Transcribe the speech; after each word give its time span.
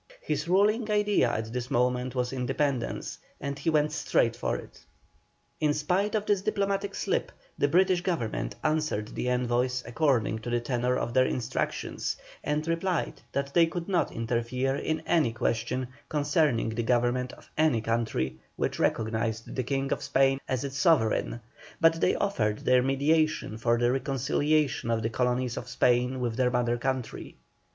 His 0.23 0.47
ruling 0.47 0.89
idea 0.89 1.29
at 1.31 1.53
this 1.53 1.69
moment 1.69 2.15
was 2.15 2.33
independence, 2.33 3.19
and 3.39 3.59
he 3.59 3.69
went 3.69 3.91
straight 3.91 4.35
for 4.35 4.55
it. 4.55 4.79
In 5.59 5.75
spite 5.75 6.15
of 6.15 6.25
this 6.25 6.41
diplomatic 6.41 6.95
slip, 6.95 7.31
the 7.55 7.67
British 7.67 8.01
Government 8.01 8.55
answered 8.63 9.09
the 9.09 9.29
envoys 9.29 9.83
according 9.85 10.39
to 10.39 10.49
the 10.49 10.59
tenor 10.59 10.97
of 10.97 11.13
their 11.13 11.27
instructions, 11.27 12.15
and 12.43 12.67
replied 12.67 13.21
that 13.31 13.53
they 13.53 13.67
could 13.67 13.87
not 13.87 14.11
interfere 14.11 14.75
in 14.75 15.01
any 15.05 15.31
question 15.31 15.87
concerning 16.09 16.69
the 16.69 16.81
government 16.81 17.31
of 17.33 17.51
any 17.55 17.79
country 17.79 18.39
which 18.55 18.79
recognised 18.79 19.53
the 19.55 19.61
King 19.61 19.93
of 19.93 20.01
Spain 20.01 20.41
as 20.47 20.63
its 20.63 20.79
sovereign, 20.79 21.41
but 21.79 22.01
they 22.01 22.15
offered 22.15 22.57
their 22.65 22.81
mediation 22.81 23.55
for 23.55 23.77
the 23.77 23.91
reconciliation 23.91 24.89
of 24.89 25.03
the 25.03 25.11
Colonies 25.11 25.57
of 25.57 25.69
Spain 25.69 26.19
with 26.19 26.37
the 26.37 26.49
mother 26.49 26.75
country. 26.79 27.35